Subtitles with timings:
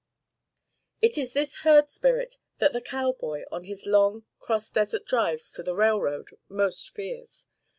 [0.99, 5.61] It is this herd spirit that the cowboy, on his long, cross desert drives to
[5.61, 7.45] the railroad, most fears.